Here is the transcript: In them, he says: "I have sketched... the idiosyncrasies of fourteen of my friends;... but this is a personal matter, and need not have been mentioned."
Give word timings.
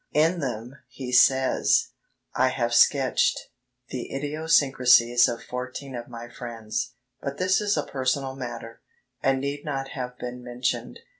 In 0.15 0.39
them, 0.39 0.73
he 0.87 1.11
says: 1.11 1.89
"I 2.33 2.47
have 2.47 2.73
sketched... 2.73 3.37
the 3.89 4.11
idiosyncrasies 4.11 5.27
of 5.27 5.43
fourteen 5.43 5.93
of 5.93 6.07
my 6.07 6.27
friends;... 6.27 6.93
but 7.21 7.37
this 7.37 7.61
is 7.61 7.77
a 7.77 7.83
personal 7.85 8.35
matter, 8.35 8.81
and 9.21 9.39
need 9.39 9.63
not 9.63 9.89
have 9.89 10.17
been 10.17 10.43
mentioned." 10.43 11.01